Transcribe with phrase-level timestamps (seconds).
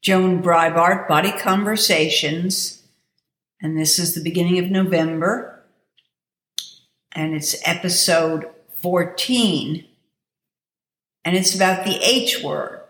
[0.00, 2.82] Joan Breibart, Body Conversations,
[3.60, 5.62] and this is the beginning of November,
[7.12, 8.48] and it's episode
[8.80, 9.84] 14,
[11.24, 12.80] and it's about the H word.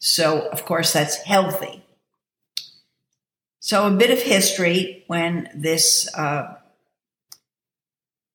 [0.00, 1.84] So, of course, that's healthy.
[3.60, 6.56] So, a bit of history when this uh,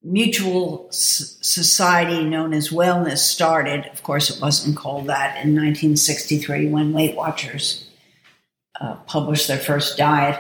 [0.06, 3.88] mutual society known as wellness started.
[3.88, 7.90] Of course, it wasn't called that in 1963 when Weight Watchers
[8.80, 10.40] uh, published their first diet.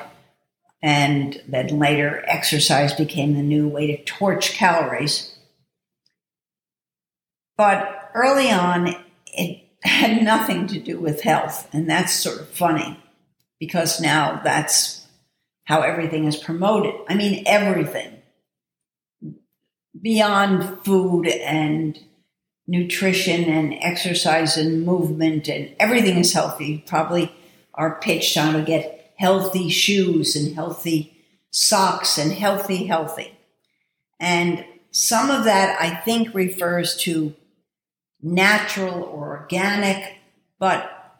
[0.83, 5.35] And then later, exercise became the new way to torch calories.
[7.57, 8.95] But early on,
[9.33, 11.67] it had nothing to do with health.
[11.73, 12.99] And that's sort of funny
[13.59, 15.07] because now that's
[15.63, 16.93] how everything is promoted.
[17.09, 18.14] I mean, everything
[20.05, 21.99] beyond food and
[22.67, 26.83] nutrition and exercise and movement and everything is healthy.
[26.85, 27.31] Probably
[27.73, 31.17] are pitched on to get healthy shoes and healthy
[31.49, 33.35] socks and healthy, healthy.
[34.19, 37.33] And some of that I think refers to
[38.21, 40.17] natural or organic,
[40.59, 41.17] but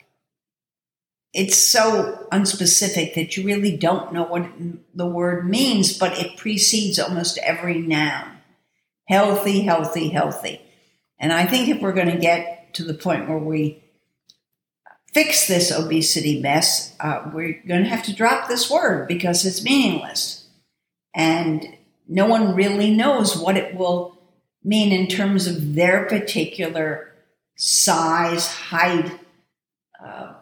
[1.34, 4.48] it's so unspecific that you really don't know what
[4.94, 8.35] the word means, but it precedes almost every noun
[9.06, 10.62] healthy, healthy, healthy.
[11.20, 13.84] And I think if we're going to get to the point where we
[15.14, 19.64] fix this obesity mess, uh, we're going to have to drop this word because it's
[19.64, 20.48] meaningless.
[21.14, 24.20] And no one really knows what it will
[24.64, 27.14] mean in terms of their particular
[27.56, 29.18] size, height,
[30.04, 30.34] uh,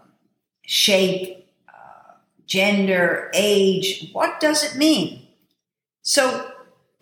[0.66, 2.14] shape, uh,
[2.48, 4.10] gender, age.
[4.12, 5.28] What does it mean?
[6.02, 6.52] So,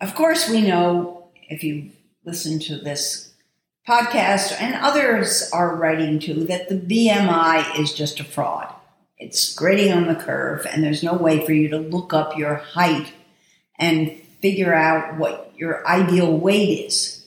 [0.00, 1.21] of course, we know
[1.52, 1.90] if you
[2.24, 3.32] listen to this
[3.86, 8.72] podcast, and others are writing too, that the BMI is just a fraud.
[9.18, 12.56] It's grading on the curve, and there's no way for you to look up your
[12.56, 13.12] height
[13.78, 17.26] and figure out what your ideal weight is.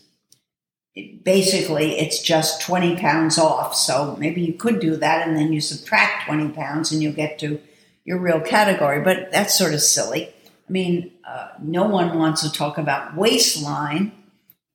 [0.94, 3.75] It, basically, it's just 20 pounds off.
[3.75, 7.40] So maybe you could do that, and then you subtract 20 pounds and you'll get
[7.40, 7.62] to
[8.03, 9.02] your real category.
[9.02, 10.34] But that's sort of silly.
[10.68, 14.12] I mean, uh, no one wants to talk about waistline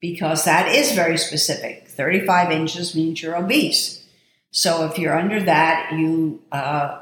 [0.01, 1.89] because that is very specific.
[1.89, 4.05] 35 inches means you're obese.
[4.53, 7.01] So if you're under that, you, uh,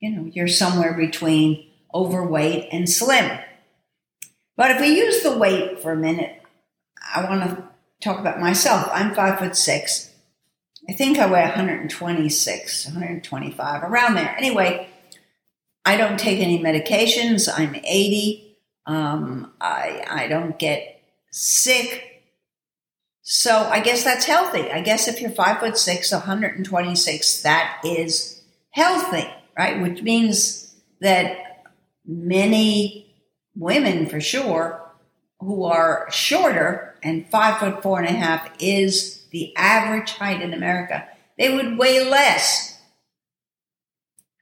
[0.00, 3.38] you know, you're somewhere between overweight and slim.
[4.56, 6.42] But if we use the weight for a minute,
[7.14, 7.64] I want to
[8.02, 8.88] talk about myself.
[8.92, 10.10] I'm five foot six.
[10.88, 14.34] I think I weigh 126, 125, around there.
[14.36, 14.88] Anyway,
[15.84, 17.48] I don't take any medications.
[17.54, 18.56] I'm 80.
[18.86, 22.22] Um, I, I don't get sick.
[23.22, 24.70] So I guess that's healthy.
[24.70, 29.80] I guess if you're five foot six, 126, that is healthy, right?
[29.80, 31.64] Which means that
[32.06, 33.14] many
[33.54, 34.80] women, for sure,
[35.40, 40.54] who are shorter and five foot four and a half is the average height in
[40.54, 41.06] America,
[41.38, 42.73] they would weigh less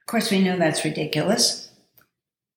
[0.03, 1.69] of course, we know that's ridiculous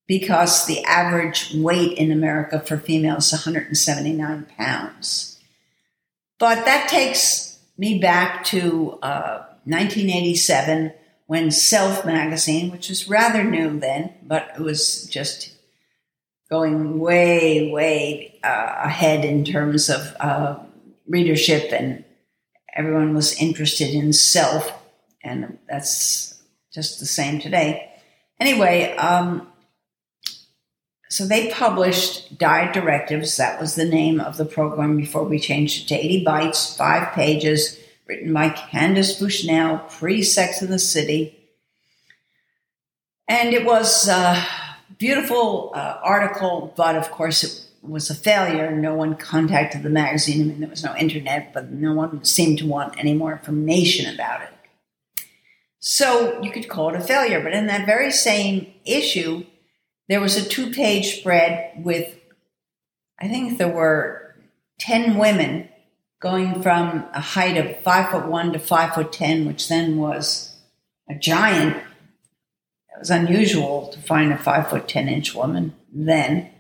[0.09, 5.39] because the average weight in America for females is 179 pounds.
[6.41, 10.93] But that takes me back to uh, 1987
[11.27, 15.53] when Self magazine, which was rather new then, but it was just
[16.51, 20.59] going way, way uh, ahead in terms of uh,
[21.07, 22.05] readership, and
[22.75, 24.73] everyone was interested in self,
[25.23, 26.36] and that's
[26.77, 27.91] just the same today.
[28.39, 29.49] Anyway, um,
[31.09, 33.39] so they published Diet Directives.
[33.39, 37.15] That was the name of the program before we changed it to 80 Bites, five
[37.15, 41.49] pages, written by Candace Bushnell, pre Sex in the City.
[43.27, 44.47] And it was a
[44.99, 48.71] beautiful uh, article, but of course it was a failure.
[48.71, 50.43] No one contacted the magazine.
[50.43, 54.15] I mean, there was no internet, but no one seemed to want any more information
[54.15, 54.51] about it.
[55.79, 57.43] So you could call it a failure.
[57.43, 59.45] But in that very same issue,
[60.09, 62.19] there was a two page spread with,
[63.21, 64.37] I think there were
[64.79, 65.69] 10 women
[66.21, 70.57] going from a height of five foot one to five foot 10, which then was
[71.09, 71.77] a giant.
[71.77, 76.51] It was unusual to find a five foot 10 inch woman then.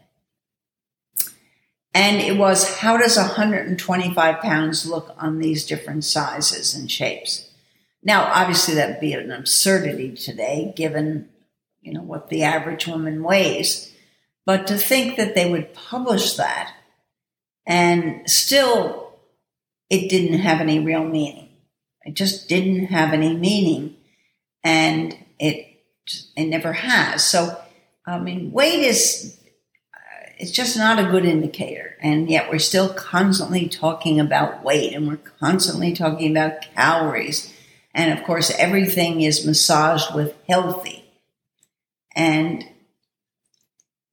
[1.95, 7.46] And it was how does 125 pounds look on these different sizes and shapes?
[8.03, 11.29] Now, obviously, that would be an absurdity today, given
[11.83, 13.93] you know what the average woman weighs.
[14.45, 16.73] But to think that they would publish that
[17.67, 19.19] and still
[19.91, 21.49] it didn't have any real meaning.
[22.05, 23.97] It just didn't have any meaning.
[24.65, 25.67] and it
[26.37, 27.25] it never has.
[27.25, 27.57] So,
[28.07, 29.39] I mean, weight is
[29.95, 34.93] uh, it's just not a good indicator, and yet we're still constantly talking about weight,
[34.95, 37.53] and we're constantly talking about calories,
[37.97, 41.03] and of course, everything is massaged with healthy,
[42.15, 42.63] and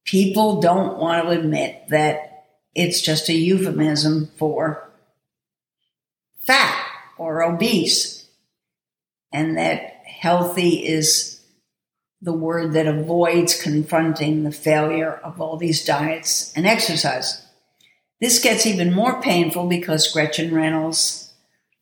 [0.04, 4.90] people don't want to admit that it's just a euphemism for
[6.46, 6.86] fat
[7.18, 8.26] or obese,
[9.30, 11.42] and that healthy is
[12.22, 17.46] the word that avoids confronting the failure of all these diets and exercise.
[18.18, 21.33] This gets even more painful because Gretchen Reynolds,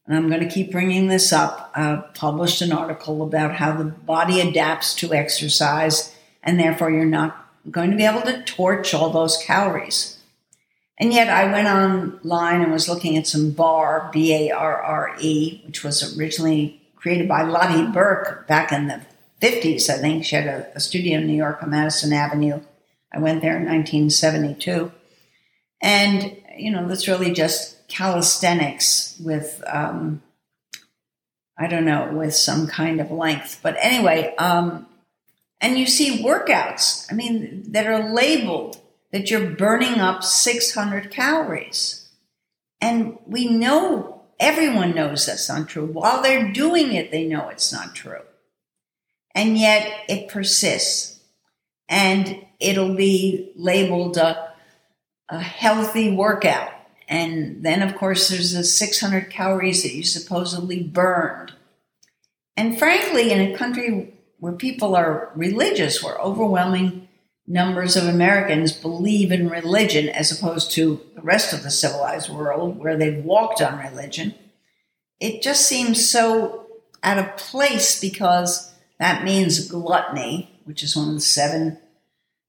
[0.07, 3.85] and I'm going to keep bringing this up, uh, published an article about how the
[3.85, 9.11] body adapts to exercise, and therefore you're not going to be able to torch all
[9.11, 10.19] those calories.
[10.99, 15.17] And yet I went online and was looking at some BAR, B A R R
[15.21, 19.01] E, which was originally created by Lotte Berk back in the
[19.41, 20.25] 50s, I think.
[20.25, 22.61] She had a, a studio in New York on Madison Avenue.
[23.13, 24.93] I went there in 1972.
[25.81, 30.23] And, you know, that's really just calisthenics with, um,
[31.59, 33.61] I don't know, with some kind of length.
[33.63, 34.87] But anyway, um,
[35.61, 38.81] and you see workouts, I mean, that are labeled
[39.13, 42.09] that you're burning up 600 calories.
[42.81, 45.85] And we know, everyone knows that's not true.
[45.85, 48.23] While they're doing it, they know it's not true.
[49.35, 51.21] And yet it persists.
[51.89, 54.53] And it'll be labeled a,
[55.29, 56.73] a healthy workout.
[57.13, 61.53] And then, of course, there's the 600 calories that you supposedly burned.
[62.57, 67.09] And frankly, in a country where people are religious, where overwhelming
[67.47, 72.79] numbers of Americans believe in religion as opposed to the rest of the civilized world
[72.79, 74.35] where they've walked on religion.
[75.21, 76.67] It just seems so
[77.03, 81.77] out of place because that means gluttony, which is one of the seven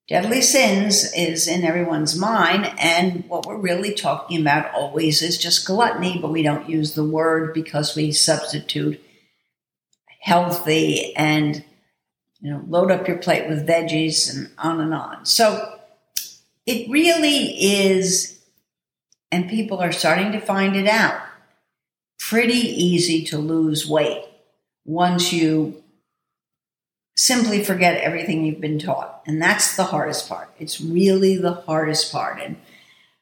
[0.08, 2.72] deadly sins, is in everyone's mind.
[2.78, 7.06] And what we're really talking about always is just gluttony, but we don't use the
[7.06, 9.02] word because we substitute
[10.20, 11.64] healthy and
[12.40, 15.26] you know, load up your plate with veggies and on and on.
[15.26, 15.80] So
[16.66, 18.40] it really is,
[19.32, 21.22] and people are starting to find it out,
[22.20, 24.24] pretty easy to lose weight
[24.86, 25.83] once you
[27.24, 29.22] simply forget everything you've been taught.
[29.26, 30.50] And that's the hardest part.
[30.60, 32.42] It's really the hardest part.
[32.42, 32.58] And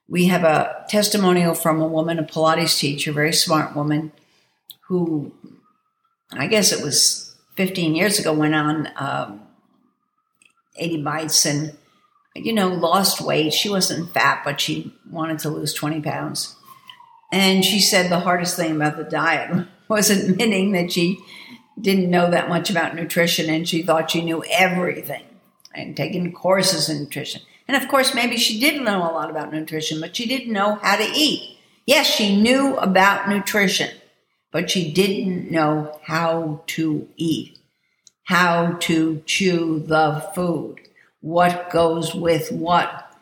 [0.07, 4.11] we have a testimonial from a woman, a Pilates teacher, very smart woman,
[4.87, 5.31] who
[6.33, 9.41] I guess it was 15 years ago went on um,
[10.77, 11.77] 80 bites and,
[12.35, 13.53] you know, lost weight.
[13.53, 16.55] She wasn't fat, but she wanted to lose 20 pounds.
[17.31, 21.19] And she said the hardest thing about the diet was admitting that she
[21.81, 25.23] didn't know that much about nutrition and she thought she knew everything
[25.73, 27.41] and taking courses in nutrition.
[27.67, 30.75] And of course, maybe she didn't know a lot about nutrition, but she didn't know
[30.75, 31.57] how to eat.
[31.85, 33.89] Yes, she knew about nutrition,
[34.51, 37.57] but she didn't know how to eat,
[38.25, 40.81] how to chew the food,
[41.21, 43.15] what goes with what,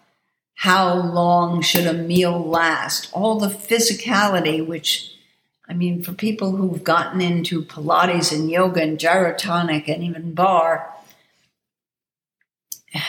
[0.55, 5.15] how long should a meal last, all the physicality, which,
[5.69, 10.91] I mean, for people who've gotten into Pilates and yoga and gyrotonic and even barre,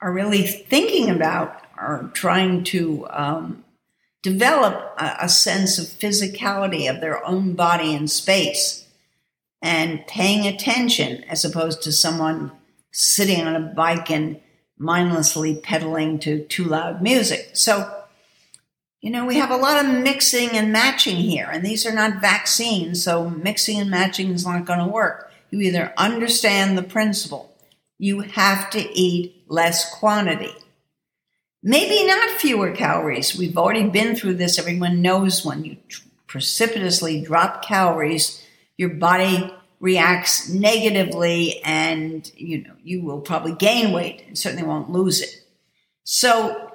[0.00, 3.64] are really thinking about or trying to um,
[4.22, 8.86] develop a, a sense of physicality of their own body in space
[9.60, 12.52] and paying attention as opposed to someone
[12.92, 14.40] sitting on a bike and
[14.78, 17.50] mindlessly pedaling to too loud music.
[17.52, 17.95] So,
[19.00, 22.20] you know, we have a lot of mixing and matching here, and these are not
[22.20, 25.30] vaccines, so mixing and matching is not going to work.
[25.50, 27.54] You either understand the principle,
[27.98, 30.54] you have to eat less quantity.
[31.62, 33.36] Maybe not fewer calories.
[33.36, 34.58] We've already been through this.
[34.58, 35.76] Everyone knows when you
[36.26, 38.44] precipitously drop calories,
[38.76, 44.90] your body reacts negatively and you know you will probably gain weight and certainly won't
[44.90, 45.42] lose it.
[46.04, 46.65] So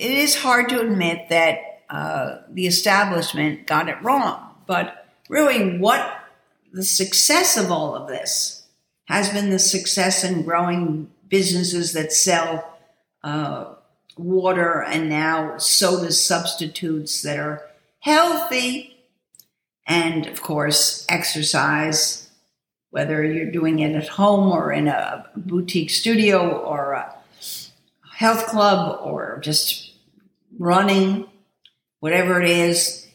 [0.00, 4.54] it is hard to admit that uh, the establishment got it wrong.
[4.66, 6.24] But really, what
[6.72, 8.66] the success of all of this
[9.04, 12.78] has been the success in growing businesses that sell
[13.22, 13.74] uh,
[14.16, 17.62] water and now soda substitutes that are
[17.98, 18.96] healthy.
[19.86, 22.30] And of course, exercise,
[22.88, 27.14] whether you're doing it at home or in a boutique studio or a
[28.14, 29.89] health club or just
[30.60, 31.26] running,
[32.00, 33.08] whatever it is,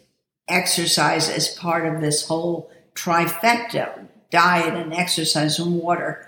[0.48, 6.28] exercise as part of this whole trifecta diet and exercise and water,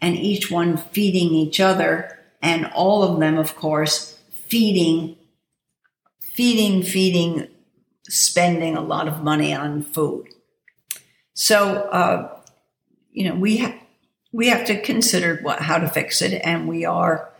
[0.00, 5.16] and each one feeding each other, and all of them, of course, feeding,
[6.20, 7.46] feeding, feeding,
[8.08, 10.26] spending a lot of money on food.
[11.32, 12.40] So, uh,
[13.12, 13.78] you know, we ha-
[14.32, 17.30] we have to consider what, how to fix it, and we are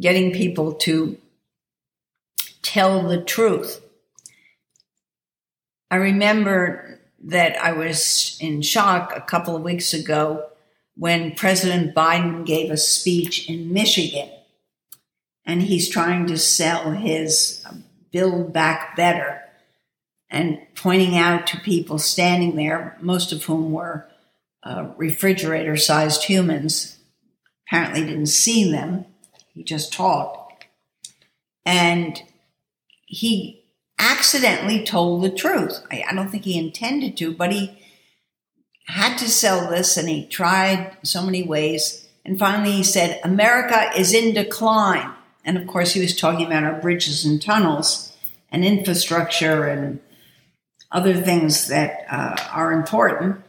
[0.00, 1.18] getting people to
[2.64, 3.80] tell the truth.
[5.90, 10.48] I remember that I was in shock a couple of weeks ago
[10.96, 14.30] when President Biden gave a speech in Michigan
[15.46, 17.64] and he's trying to sell his
[18.10, 19.42] Build Back Better
[20.30, 24.08] and pointing out to people standing there, most of whom were
[24.62, 26.96] uh, refrigerator sized humans,
[27.66, 29.04] apparently didn't see them.
[29.52, 30.66] He just talked.
[31.66, 32.22] And
[33.06, 33.64] he
[33.98, 35.80] accidentally told the truth.
[35.90, 37.78] I, I don't think he intended to, but he
[38.86, 42.08] had to sell this and he tried so many ways.
[42.24, 45.10] And finally he said, America is in decline.
[45.44, 48.16] And of course, he was talking about our bridges and tunnels
[48.50, 50.00] and infrastructure and
[50.90, 53.42] other things that uh, are important.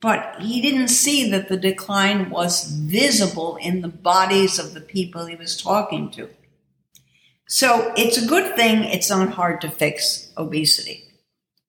[0.00, 5.26] But he didn't see that the decline was visible in the bodies of the people
[5.26, 6.28] he was talking to.
[7.52, 11.04] So it's a good thing it's not hard to fix obesity.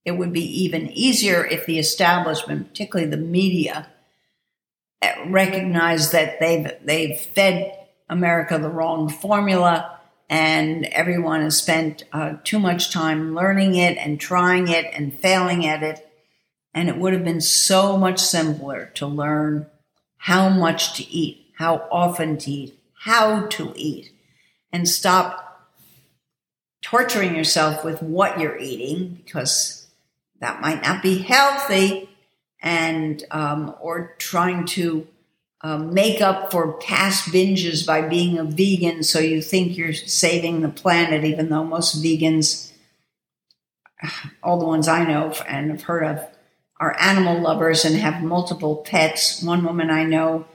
[0.05, 3.89] It would be even easier if the establishment, particularly the media,
[5.25, 9.99] recognized that they've they've fed America the wrong formula,
[10.29, 15.65] and everyone has spent uh, too much time learning it and trying it and failing
[15.65, 16.09] at it.
[16.73, 19.65] And it would have been so much simpler to learn
[20.15, 24.13] how much to eat, how often to eat, how to eat,
[24.71, 25.52] and stop
[26.83, 29.87] torturing yourself with what you're eating because
[30.39, 32.07] that might not be healthy
[32.61, 35.07] and um, or trying to
[35.61, 40.61] um, make up for past binges by being a vegan so you think you're saving
[40.61, 42.71] the planet even though most vegans
[44.43, 46.27] all the ones i know and have heard of
[46.83, 49.41] are animal lovers and have multiple pets.
[49.41, 50.45] One woman i know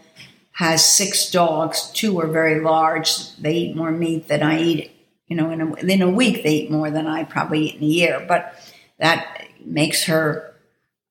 [0.53, 1.91] has six dogs.
[1.95, 3.35] Two are very large.
[3.37, 4.91] They eat more meat than i eat
[5.29, 7.83] you know, in a, in a week they eat more than I probably eat in
[7.83, 8.55] a year, but
[8.99, 10.55] that makes her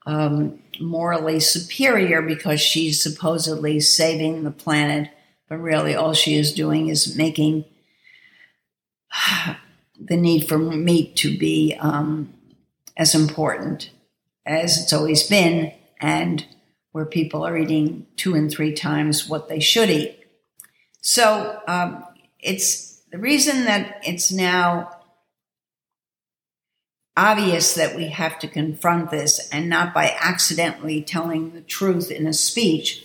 [0.06, 5.10] um, morally superior because she's supposedly saving the planet,
[5.48, 7.66] but really all she is doing is making
[10.00, 12.34] the need for meat to be um,
[12.96, 13.92] as important
[14.46, 16.46] as it's always been, and
[16.94, 20.26] where people are eating two and three times what they should eat.
[21.02, 22.04] So um,
[22.40, 24.98] it's the reason that it's now
[27.16, 32.28] obvious that we have to confront this and not by accidentally telling the truth in
[32.28, 33.04] a speech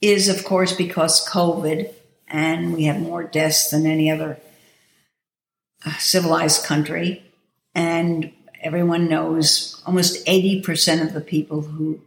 [0.00, 1.92] is, of course, because COVID
[2.28, 4.38] and we have more deaths than any other
[5.84, 7.22] uh, civilized country.
[7.74, 8.32] And
[8.62, 12.00] everyone knows almost 80% of the people who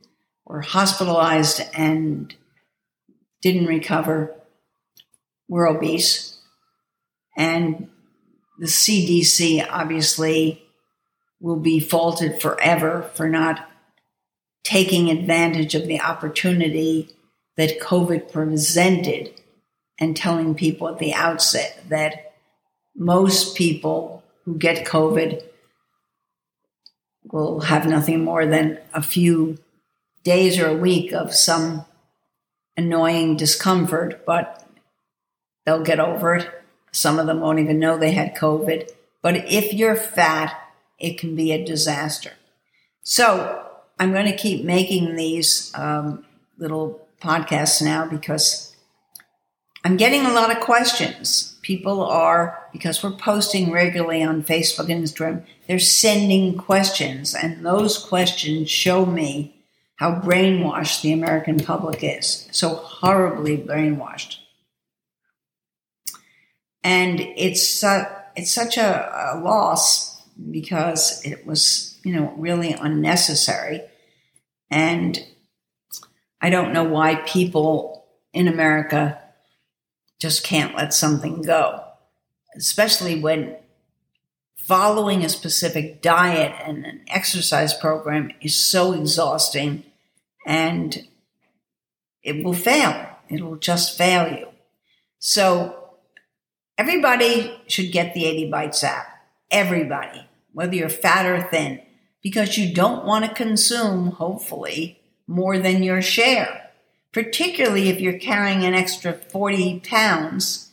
[0.45, 2.33] were hospitalized and
[3.41, 4.33] didn't recover
[5.47, 6.30] were obese.
[7.35, 7.89] And
[8.59, 10.63] the CDC obviously
[11.39, 13.67] will be faulted forever for not
[14.63, 17.09] taking advantage of the opportunity
[17.57, 19.33] that COVID presented
[19.99, 22.33] and telling people at the outset that
[22.95, 25.43] most people who get COVID
[27.31, 29.57] will have nothing more than a few
[30.23, 31.85] days or a week of some
[32.77, 34.67] annoying discomfort, but
[35.65, 36.60] they'll get over it
[36.91, 38.89] some of them won't even know they had COVID.
[39.21, 40.57] But if you're fat,
[40.99, 42.31] it can be a disaster.
[43.03, 43.65] So
[43.99, 46.25] I'm going to keep making these um,
[46.57, 48.75] little podcasts now because
[49.83, 51.57] I'm getting a lot of questions.
[51.61, 57.97] People are, because we're posting regularly on Facebook and Instagram, they're sending questions, and those
[57.97, 59.55] questions show me
[59.95, 62.47] how brainwashed the American public is.
[62.51, 64.37] So horribly brainwashed
[66.83, 73.81] and it's uh, it's such a, a, loss because it was you know really unnecessary,
[74.69, 75.19] and
[76.39, 79.19] I don't know why people in America
[80.19, 81.83] just can't let something go,
[82.55, 83.57] especially when
[84.55, 89.83] following a specific diet and an exercise program is so exhausting
[90.45, 91.07] and
[92.23, 93.07] it will fail.
[93.29, 94.47] It will just fail you.
[95.19, 95.80] So
[96.81, 99.05] Everybody should get the 80 Bites app.
[99.51, 101.79] Everybody, whether you're fat or thin,
[102.23, 106.71] because you don't want to consume, hopefully, more than your share.
[107.11, 110.71] Particularly if you're carrying an extra 40 pounds,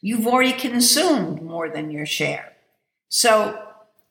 [0.00, 2.54] you've already consumed more than your share.
[3.10, 3.62] So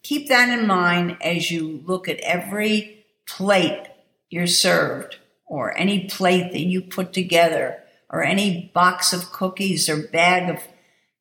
[0.04, 3.88] keep that in mind as you look at every plate
[4.30, 5.18] you're served
[5.48, 7.82] or any plate that you put together
[8.12, 10.62] or any box of cookies or bag of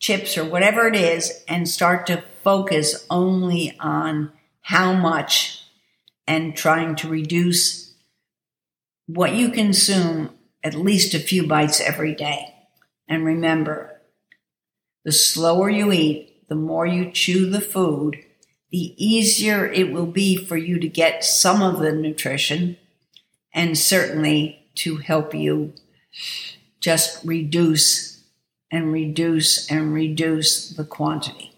[0.00, 5.64] chips or whatever it is and start to focus only on how much
[6.26, 7.95] and trying to reduce
[9.07, 10.30] what you consume
[10.64, 12.54] at least a few bites every day.
[13.07, 14.00] And remember,
[15.04, 18.25] the slower you eat, the more you chew the food,
[18.71, 22.76] the easier it will be for you to get some of the nutrition
[23.52, 25.73] and certainly to help you
[26.78, 28.20] just reduce
[28.71, 31.50] and reduce and reduce the quantity.